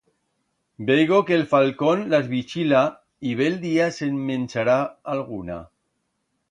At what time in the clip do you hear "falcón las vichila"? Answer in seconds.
1.51-2.81